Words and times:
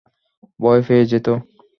ভয় 0.59 0.81
পেয়ে 0.87 1.05
যেতো। 1.05 1.33